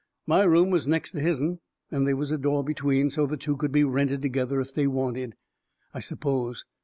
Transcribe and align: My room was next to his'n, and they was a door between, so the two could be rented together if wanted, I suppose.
My 0.25 0.41
room 0.41 0.71
was 0.71 0.87
next 0.87 1.11
to 1.11 1.19
his'n, 1.19 1.59
and 1.91 2.07
they 2.07 2.15
was 2.15 2.31
a 2.31 2.37
door 2.39 2.63
between, 2.63 3.11
so 3.11 3.27
the 3.27 3.37
two 3.37 3.55
could 3.55 3.71
be 3.71 3.83
rented 3.83 4.23
together 4.23 4.59
if 4.59 4.75
wanted, 4.75 5.35
I 5.93 5.99
suppose. 5.99 6.65